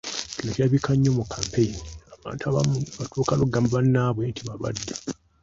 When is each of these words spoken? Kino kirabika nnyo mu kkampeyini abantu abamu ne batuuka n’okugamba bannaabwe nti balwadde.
Kino 0.35 0.49
kirabika 0.53 0.91
nnyo 0.93 1.11
mu 1.17 1.23
kkampeyini 1.25 1.81
abantu 2.15 2.41
abamu 2.49 2.75
ne 2.79 2.89
batuuka 2.99 3.31
n’okugamba 3.35 3.73
bannaabwe 3.75 4.23
nti 4.29 4.41
balwadde. 4.47 4.95